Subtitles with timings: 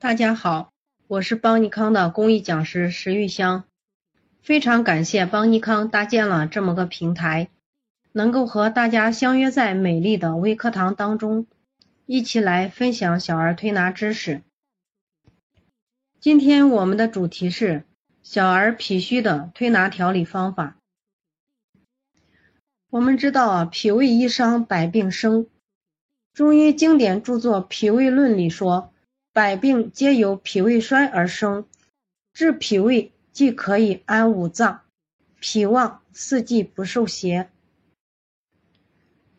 [0.00, 0.72] 大家好，
[1.08, 3.64] 我是邦尼康的公益讲师石玉香，
[4.40, 7.48] 非常感谢邦尼康搭建了这么个平台，
[8.12, 11.48] 能够和大家相约在美丽的微课堂当中，
[12.06, 14.42] 一起来分享小儿推拿知识。
[16.20, 17.82] 今天我们的主题是
[18.22, 20.76] 小儿脾虚的推拿调理方法。
[22.88, 25.48] 我们知道啊，脾胃一伤百病生，
[26.32, 28.92] 中医经典著作《脾胃论》里说。
[29.38, 31.64] 百病皆由脾胃衰而生，
[32.34, 34.80] 治脾胃既可以安五脏，
[35.38, 37.48] 脾旺四季不受邪。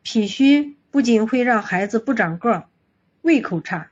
[0.00, 2.64] 脾虚不仅会让孩子不长个、
[3.20, 3.90] 胃口差、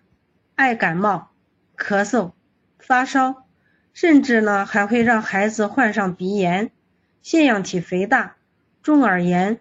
[0.54, 1.32] 爱感冒、
[1.76, 2.32] 咳嗽、
[2.78, 3.46] 发烧，
[3.92, 6.72] 甚至呢还会让孩子患上鼻炎、
[7.20, 8.36] 腺样体肥大、
[8.82, 9.60] 中耳炎、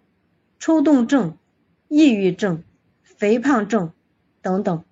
[0.57, 1.37] 抽动症、
[1.89, 2.63] 抑郁症、
[3.03, 3.91] 肥胖症
[4.41, 4.85] 等等。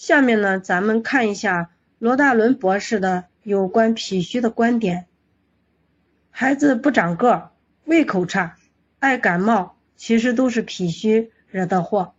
[0.00, 5.04] 下面呢，咱们看一下罗大伦博士的有关脾虚的观点。
[6.30, 7.50] 孩子不长个、
[7.84, 8.56] 胃口差、
[8.98, 12.14] 爱感冒，其实都是脾虚惹的祸。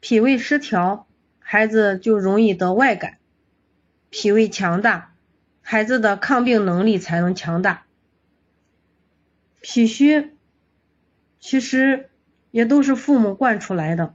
[0.00, 1.06] 脾胃失调，
[1.38, 3.12] 孩子就容易得外感；
[4.10, 5.14] 脾胃强大，
[5.62, 7.86] 孩子的抗病能力才能强大。
[9.62, 10.36] 脾虚
[11.40, 12.10] 其实
[12.50, 14.14] 也都是父母惯出来的。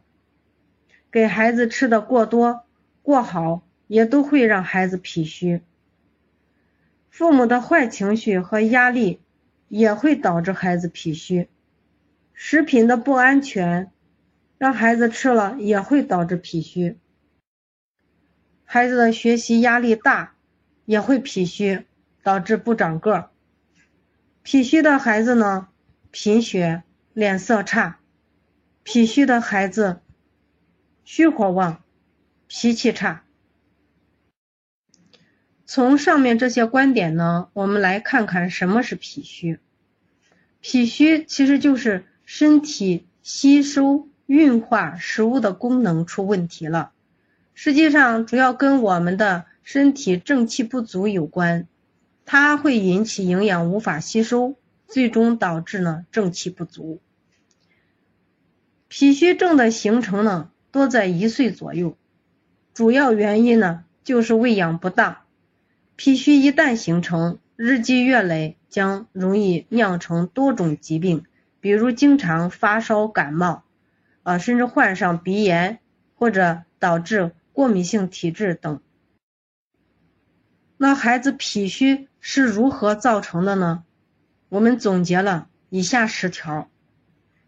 [1.12, 2.64] 给孩子吃的过多、
[3.02, 5.62] 过好，也都会让孩子脾虚。
[7.10, 9.22] 父母的坏情绪和压力
[9.70, 11.50] 也会导致孩子脾虚。
[12.34, 13.92] 食品的不安全，
[14.58, 16.98] 让孩子吃了也会导致脾虚。
[18.66, 20.36] 孩子的学习压力大，
[20.86, 21.86] 也会脾虚，
[22.22, 23.30] 导致不长个儿。
[24.44, 25.70] 脾虚的孩子呢，
[26.12, 26.84] 贫血、
[27.14, 28.00] 脸色差。
[28.84, 30.02] 脾虚的孩子。
[31.10, 31.82] 虚火旺，
[32.48, 33.24] 脾气差。
[35.66, 39.58] 从上面这些观点呢，我们来看看什么是脾虚。
[40.60, 46.92] 脾虚其实就是身体吸收、运化食物的功能出问题了。
[47.54, 51.70] 实际上，主要跟我们的身体正气不足有关，
[52.26, 54.58] 它会引起营养无法吸收，
[54.90, 57.00] 最终导致呢正气不足。
[58.90, 60.52] 脾虚症的形成呢？
[60.78, 61.98] 多在一岁左右，
[62.76, 65.18] 主要原因呢就是喂养不当。
[65.96, 71.26] 脾虚一旦形成，日积月累将容易酿成多种疾病，
[71.60, 73.64] 比如经常发烧感冒，
[74.22, 75.80] 啊，甚至患上鼻炎
[76.14, 78.80] 或者导致过敏性体质等。
[80.78, 83.84] 那孩子脾虚是如何造成的呢？
[84.50, 86.70] 我们总结了以下十条。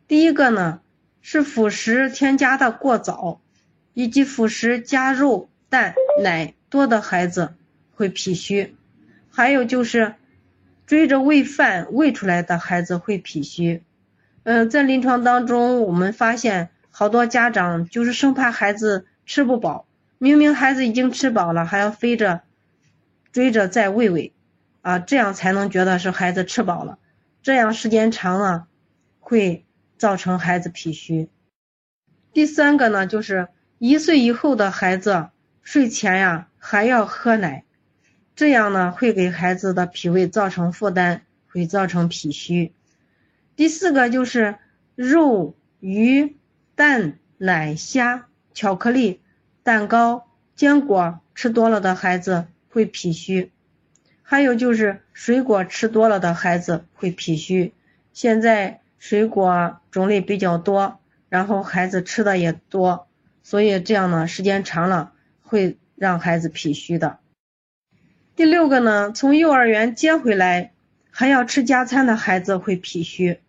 [0.08, 0.82] 第一个呢。
[1.22, 3.42] 是辅食添加的过早，
[3.94, 7.54] 以及辅食加肉、蛋、奶多的孩子
[7.94, 8.76] 会脾虚，
[9.30, 10.16] 还有就是
[10.86, 13.84] 追着喂饭喂出来的孩子会脾虚。
[14.44, 19.86] 嗯，在临床当中，我们发现好多家长就是生怕孩子吃不饱，
[20.18, 22.42] 明明孩子已经吃饱了，还要飞着
[23.32, 24.34] 追着再喂喂，
[24.82, 26.98] 啊，这样才能觉得是孩子吃饱了，
[27.44, 28.68] 这样时间长了
[29.20, 29.66] 会。
[30.00, 31.30] 造成孩子脾虚。
[32.32, 35.28] 第三个呢，就是一岁以后的孩子
[35.62, 37.66] 睡前呀还要喝奶，
[38.34, 42.74] 这样呢会给孩子的脾胃造成负担，会造成脾虚。
[43.58, 44.56] 第四个就是
[44.96, 46.38] 肉、鱼、
[46.76, 49.20] 蛋、奶、虾、巧克力、
[49.64, 53.52] 蛋糕、坚果吃多了的孩子会脾虚，
[54.24, 57.74] 还有就是水果吃多了的孩子会脾虚。
[58.14, 58.80] 现在。
[59.00, 61.00] 水果种类比较多，
[61.30, 63.08] 然后孩子吃的也多，
[63.44, 67.20] 所以这样呢，时间长了会让孩子脾虚的。
[68.36, 70.74] 第六个呢，从幼儿园接回来
[71.12, 73.40] 还要吃加餐的孩子会脾虚。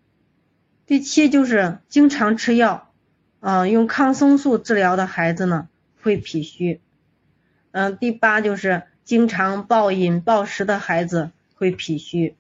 [0.87, 2.93] 第七就是经常吃药，
[3.41, 5.69] 嗯，用抗生素治疗的孩子呢
[6.01, 6.81] 会脾虚。
[7.73, 12.37] 嗯，第八就是经常暴饮暴食的孩子会脾虚。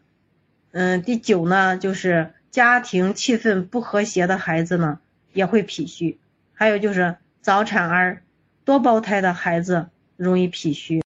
[0.70, 2.34] 嗯，第九呢就是。
[2.50, 4.98] 家庭气氛不和谐的孩子呢，
[5.32, 6.18] 也会脾虚。
[6.52, 8.22] 还有就是早产儿、
[8.64, 11.02] 多胞胎的孩子容易脾虚。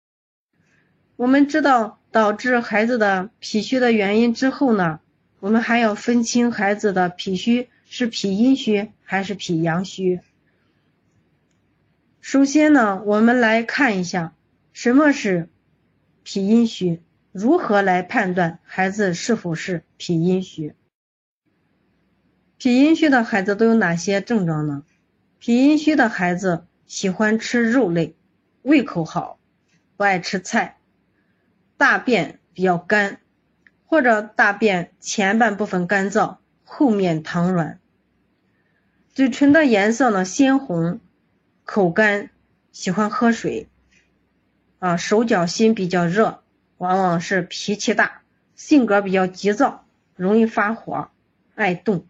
[1.17, 5.01] 我们知道导致孩子的脾虚的原因之后呢，
[5.39, 10.21] 我们还要分清孩子的脾虚是脾阴虚还是脾阳虚。
[12.21, 14.35] 首先呢，我们来看一下
[14.73, 15.49] 什么是
[16.23, 20.75] 脾阴虚，如何来判断孩子是否是脾阴虚。
[22.57, 24.85] 脾阴虚的孩子都有哪些症状呢？
[25.39, 28.15] 脾阴虚的孩子喜欢吃肉类，
[28.63, 29.39] 胃口好，
[29.97, 30.79] 不爱吃菜，
[31.77, 33.21] 大便比较干，
[33.87, 37.79] 或者大便前半部分干燥，后面溏软，
[39.13, 41.01] 嘴唇的颜色呢鲜红，
[41.65, 42.31] 口干，
[42.73, 43.69] 喜欢喝水，
[44.79, 46.43] 啊，手脚心比较热，
[46.79, 48.23] 往往是脾气大，
[48.55, 49.85] 性格比较急躁，
[50.17, 51.11] 容易发火，
[51.55, 52.07] 爱动。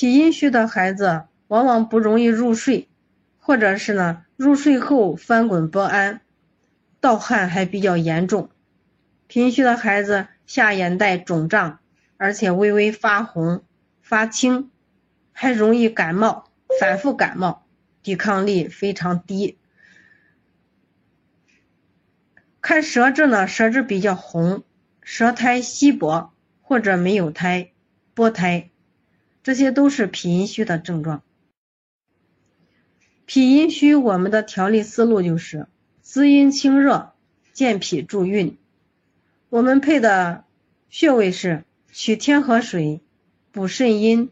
[0.00, 2.86] 脾阴虚的孩子往往不容易入睡，
[3.36, 6.20] 或者是呢入睡后翻滚不安，
[7.00, 8.48] 盗汗还比较严重。
[9.26, 11.80] 脾阴虚的孩子下眼袋肿胀，
[12.16, 13.64] 而且微微发红、
[14.00, 14.70] 发青，
[15.32, 16.44] 还容易感冒，
[16.78, 17.66] 反复感冒，
[18.04, 19.58] 抵抗力非常低。
[22.60, 24.62] 看舌质呢，舌质比较红，
[25.02, 27.72] 舌苔稀薄或者没有苔、
[28.14, 28.70] 薄苔。
[29.48, 31.22] 这些都是脾阴虚的症状。
[33.24, 35.68] 脾阴虚，我们的调理思路就是
[36.02, 37.14] 滋阴清热、
[37.54, 38.58] 健脾助运。
[39.48, 40.44] 我们配的
[40.90, 43.00] 穴位是取天河水、
[43.50, 44.30] 补肾阴、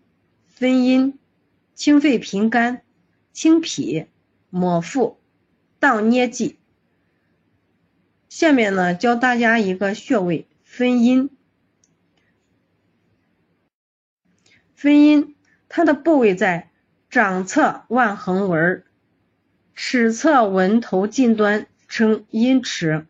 [0.48, 1.18] 分阴、
[1.74, 2.82] 清肺平肝、
[3.32, 4.04] 清脾、
[4.50, 5.16] 抹腹、
[5.78, 6.58] 荡捏剂。
[8.28, 11.30] 下面呢，教大家一个穴位分阴。
[14.76, 15.34] 分阴，
[15.70, 16.70] 它的部位在
[17.08, 18.84] 掌侧腕横纹，
[19.74, 23.06] 尺侧纹头近端称阴池。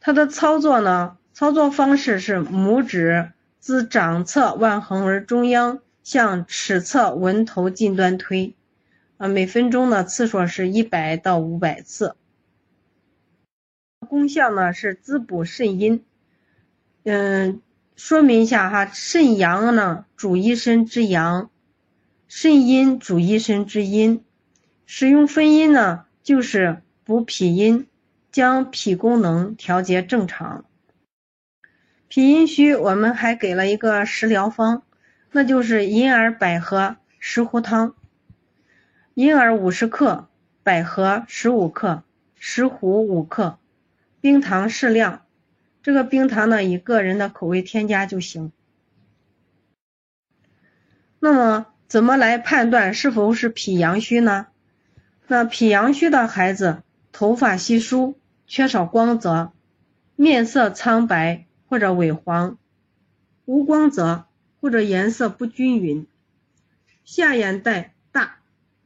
[0.00, 8.54] 它的操作呢，操作方式是拇指自掌侧腕横纹中央向尺侧纹头近端推，
[9.16, 12.16] 啊，每分钟的次数是一百到五百次。
[14.06, 16.04] 功效呢是滋补肾阴，
[17.04, 17.62] 嗯。
[17.96, 21.50] 说明一下哈，肾阳呢主一身之阳，
[22.26, 24.24] 肾阴主一身之阴。
[24.86, 27.86] 使用分阴呢，就是补脾阴，
[28.30, 30.64] 将脾功能调节正常。
[32.08, 34.82] 脾阴虚，我们还给了一个食疗方，
[35.30, 37.94] 那就是银耳百合石斛汤。
[39.14, 40.28] 银耳五十克，
[40.62, 42.02] 百合十五克，
[42.34, 43.58] 石斛五克，
[44.20, 45.22] 冰糖适量。
[45.82, 48.52] 这个冰糖呢，以个人的口味添加就行。
[51.18, 54.46] 那么，怎么来判断是否是脾阳虚呢？
[55.26, 59.52] 那脾阳虚的孩子，头发稀疏，缺少光泽，
[60.14, 62.58] 面色苍白或者萎黄，
[63.44, 64.26] 无光泽
[64.60, 66.06] 或者颜色不均匀，
[67.04, 68.38] 下眼袋大，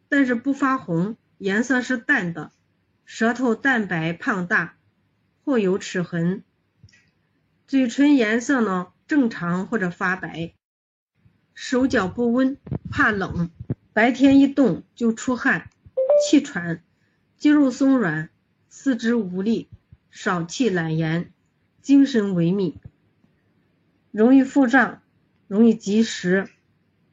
[0.09, 2.53] 但是不发红，颜色是淡的，
[3.05, 4.77] 舌头淡白胖大，
[5.45, 6.43] 或有齿痕。
[7.69, 10.55] 嘴唇颜色呢正常或者发白，
[11.53, 12.59] 手脚不温，
[12.93, 13.51] 怕冷，
[13.93, 15.69] 白天一动就出汗，
[16.23, 16.85] 气喘，
[17.37, 18.31] 肌肉松软，
[18.69, 19.69] 四肢无力，
[20.13, 21.33] 少气懒言，
[21.83, 22.75] 精神萎靡，
[24.12, 25.03] 容易腹胀，
[25.49, 26.49] 容易积食，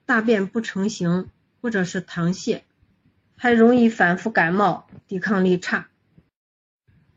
[0.06, 1.30] 大便不成形
[1.62, 2.62] 或者是溏泻，
[3.36, 5.90] 还容易反复感冒，抵抗力差。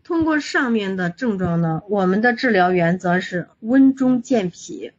[0.07, 4.93] 通过上面的症状呢，我们的治疗原则是温中健脾。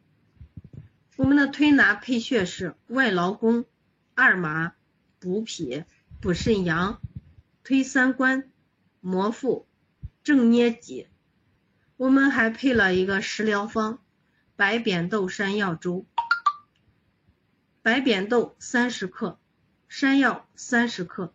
[1.16, 3.64] 我们的推拿配穴是外劳宫、
[4.16, 4.74] 二麻、
[5.18, 5.86] 补脾、
[6.20, 7.00] 补肾阳、
[7.64, 8.52] 推三关、
[9.00, 9.66] 摩腹、
[10.24, 11.08] 正捏脊。
[11.96, 14.00] 我们还配了一个食疗方：
[14.58, 16.06] 白扁豆山药粥。
[17.82, 19.40] 白扁豆三十克，
[19.88, 21.32] 山药三十克，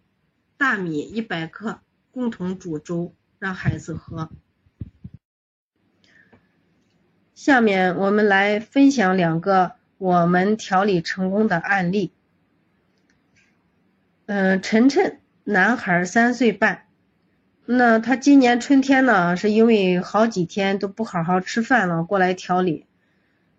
[0.58, 3.14] 大米一百克，共同煮粥。
[3.42, 4.30] 让孩子喝。
[7.34, 12.12] 下面我们来分享两个我们调理成功的案例。
[14.26, 16.86] 嗯，晨晨，男孩三岁半，
[17.66, 22.86] 那他今年春天呢，是因为好几天都不好好吃饭了，过来调理。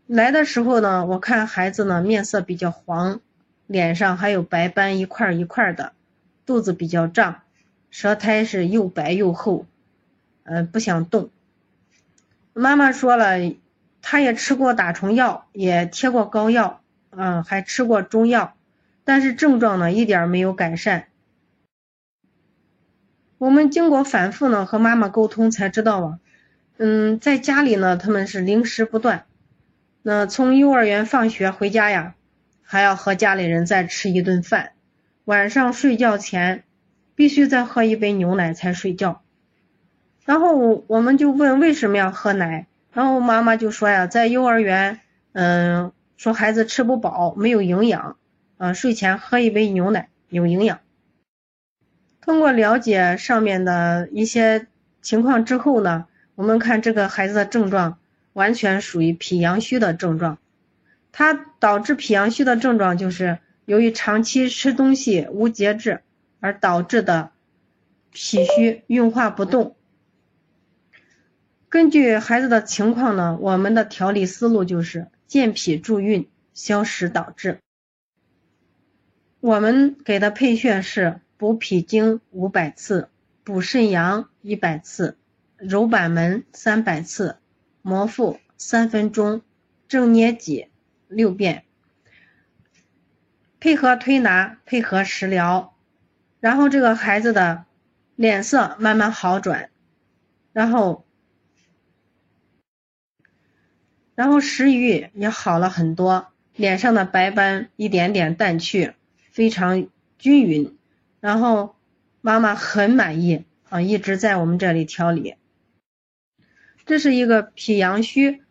[0.08, 3.20] 来的时候呢，我看孩子呢面色比较黄，
[3.68, 5.92] 脸上还有白斑一块一块的，
[6.46, 7.42] 肚子比较胀，
[7.90, 9.66] 舌苔是又白又厚。
[10.44, 11.30] 嗯，不想动。
[12.54, 13.38] 妈妈说了，
[14.02, 18.56] 他也吃过打虫药，也贴过膏药，嗯，还吃过中药，
[19.04, 21.08] 但是症状呢一点没有改善。
[23.40, 26.20] 我们经过反复呢和妈妈沟通才知道啊，
[26.78, 29.26] 嗯，在家里呢他们是零食不断，
[30.04, 32.14] 那从幼儿园放学回家呀，
[32.62, 34.74] 还要和家里人再吃一顿饭，
[35.26, 36.64] 晚上睡觉前
[37.16, 39.23] 必须再喝一杯牛奶才睡觉。
[40.26, 45.02] 然后我我们就问为什么要喝奶，然后妈妈就说呀，在幼儿园，
[45.34, 48.16] 嗯，说孩子吃不饱，没有营养，
[48.58, 50.80] 啊，睡前喝一杯牛奶有营养。
[52.22, 54.68] 通过了解上面的一些
[55.02, 58.00] 情况之后呢，我们看这个孩子的症状
[58.32, 60.38] 完全属于脾阳虚的症状。
[61.12, 66.02] 它导致脾阳虚的症状就是由于长期吃东西无节制
[66.40, 67.32] 而导致的
[68.12, 69.76] 脾虚运化不动。
[71.74, 77.58] 根据孩子的情况呢，我们的调理思路就是健脾助运，消食导滞。
[79.40, 83.10] 我们给的配穴是补脾经五百次，
[83.44, 85.18] 补肾阳一百次，
[85.58, 87.38] 揉板门三百次，
[87.82, 89.42] 摩腹三分钟，
[89.88, 90.68] 正捏脊
[91.08, 91.64] 六遍，
[93.60, 95.76] 配合推拿，配合食疗，
[96.40, 97.66] 然后这个孩子的
[98.16, 99.72] 脸色慢慢好转，
[100.52, 101.03] 然后，
[104.16, 108.94] 然后食欲也好了很多，脸上的白斑一点点淡去。
[109.32, 109.88] 非常
[110.20, 110.78] 均匀，
[111.20, 111.76] 然后
[112.22, 115.38] 妈妈很满意啊，一直在我们这里调理。
[116.86, 118.44] 这是一个脾阳虚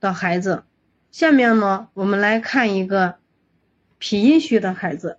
[0.00, 0.64] 的孩子，
[1.10, 3.16] 下面呢，我们来看一个
[3.98, 5.18] 脾阴虚的孩子。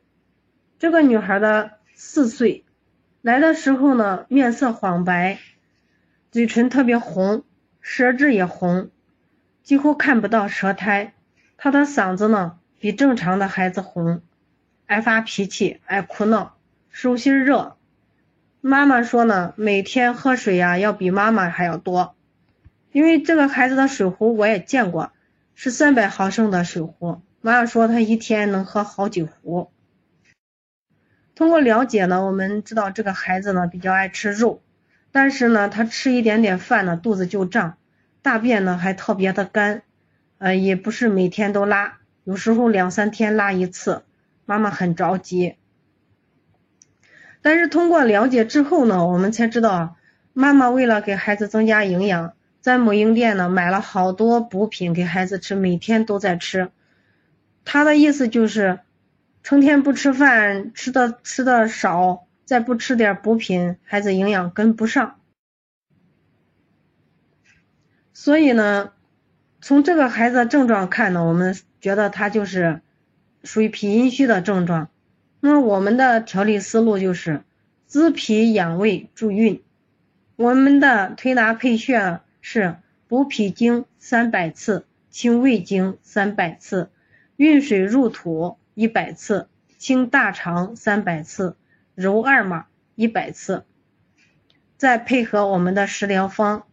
[0.80, 2.66] 这个女孩的四岁，
[3.22, 5.38] 来的时候呢，面色黄白，
[6.32, 7.44] 嘴唇特别红，
[7.82, 8.90] 舌质也红，
[9.64, 11.14] 几乎看不到舌苔。
[11.58, 14.22] 他的嗓子呢，比正常的孩子红。
[14.86, 16.58] 爱发脾气，爱哭闹，
[16.90, 17.78] 手心热。
[18.60, 22.16] 妈妈说呢，每天喝水呀要比妈妈还要多，
[22.92, 25.12] 因为这个孩子的水壶我也见过，
[25.56, 27.22] 是三百毫升的水壶。
[27.42, 29.72] 妈妈说他一天能喝好几壶。
[31.36, 34.62] 通过了解呢，我们知道这个孩子呢比较爱吃肉，
[35.12, 37.78] 但是呢他吃一点点饭呢肚子就胀，
[38.24, 39.84] 大便呢还特别的干，
[40.40, 44.02] 呃也不是每天都拉，有时候两三天拉一次。
[44.46, 45.56] 妈妈很着急，
[47.42, 49.96] 但是通过了解之后呢，我们才知道，
[50.34, 56.72] 妈妈为了给孩子增加营养，在母婴店呢买了好多补品给孩子吃，每天都在吃。
[57.64, 58.80] 他的意思就是，
[59.44, 65.16] 成天不吃饭，吃的吃的少，再不吃点补品，孩子营养跟不上。
[68.14, 68.94] 所以呢，
[69.62, 72.82] 从这个孩子的症状看呢，我们觉得他就是。
[73.46, 74.88] 属于脾阴虚的症状，
[75.42, 77.44] 那我们的调理思路就是
[77.88, 79.62] 滋脾养胃助运。
[80.38, 82.78] 我们的推拿配穴是
[83.10, 86.90] 补脾经三百次，清胃经三百次，
[87.36, 91.58] 运水入土一百次，清大肠三百次，
[91.96, 93.66] 揉二马一百次，
[94.78, 96.64] 再配合我们的食疗方，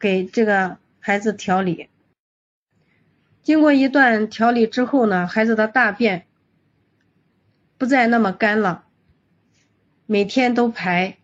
[0.00, 1.88] 给这个孩子调理。
[3.42, 6.26] 经过一段调理之后呢，孩子的大便
[7.78, 8.84] 不再那么干了，
[10.06, 11.18] 每天都排，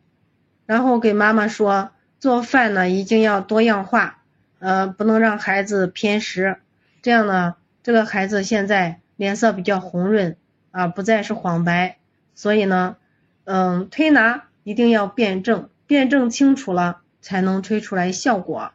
[0.66, 4.23] 然后给妈妈说做饭呢一定要多样化，
[4.59, 6.59] 呃，不能让孩子偏食，
[7.02, 10.37] 这样呢，这个孩子现在脸色比较红润
[10.71, 11.99] 啊，不再是黄白，
[12.35, 12.97] 所以呢，
[13.45, 18.71] 嗯，推拿一定要辩证，辩证清楚了才能吹出来效果。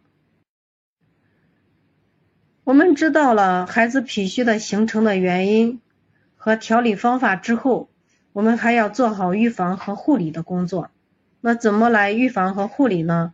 [2.65, 5.79] 我们知道了孩子脾虚的形成的原因
[6.35, 7.89] 和调理方法之后，
[8.33, 10.91] 我们还要做好预防和护理的工作。
[11.39, 13.33] 那怎么来预防和护理呢？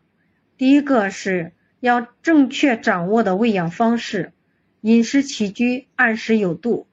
[0.55, 4.33] 第一个是要正确掌握的喂养方式，
[4.81, 6.86] 饮食起居按时有度，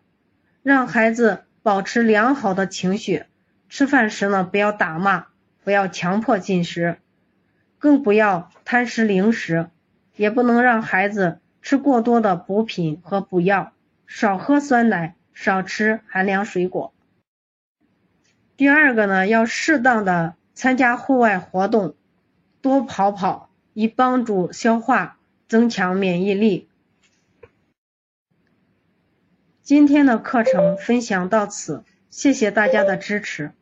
[0.62, 3.24] 让孩子保持良好的情绪。
[3.68, 5.26] 吃饭时呢，不要打骂，
[5.62, 6.96] 不要强迫进食，
[7.84, 9.68] 更不要贪食零食，
[10.16, 11.38] 也不能让孩子。
[11.60, 13.74] 吃过多的补品和补药，
[14.06, 16.94] 少喝酸奶，少吃寒凉水果。
[18.56, 21.94] 第二个呢，要适当的参加户外活动，
[22.62, 26.70] 多跑跑，以帮助消化，增强免疫力。
[29.60, 33.52] 今天的课程分享到此，谢谢大家的支持，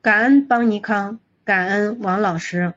[0.00, 2.74] 感恩邦尼康，感恩王老师。